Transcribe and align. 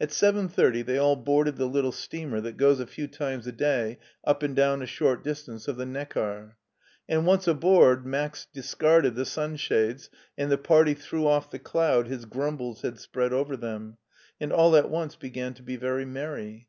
At 0.00 0.10
seven 0.10 0.48
thirty 0.48 0.80
they 0.80 0.96
all 0.96 1.14
boarded 1.14 1.56
the 1.56 1.66
little 1.66 1.92
steamer 1.92 2.40
that 2.40 2.56
goes 2.56 2.80
a 2.80 2.86
few 2.86 3.06
times 3.06 3.46
a 3.46 3.52
day 3.52 3.98
up 4.26 4.42
and 4.42 4.56
down 4.56 4.80
a 4.80 4.86
short 4.86 5.22
distance 5.22 5.68
of 5.68 5.76
the 5.76 5.84
Neckar; 5.84 6.56
and 7.06 7.26
once 7.26 7.46
aboard 7.46 8.06
Max 8.06 8.46
dis 8.50 8.74
carded 8.74 9.14
the 9.14 9.26
sunshades 9.26 10.08
and 10.38 10.50
the 10.50 10.56
party 10.56 10.94
threw 10.94 11.26
off 11.26 11.50
the 11.50 11.58
cloud 11.58 12.06
his 12.06 12.24
grumbles 12.24 12.80
had 12.80 12.98
spread 12.98 13.34
over 13.34 13.58
them, 13.58 13.98
and 14.40 14.54
all 14.54 14.74
at 14.74 14.88
once 14.88 15.16
began 15.16 15.52
to 15.52 15.62
be 15.62 15.76
very 15.76 16.06
merry. 16.06 16.68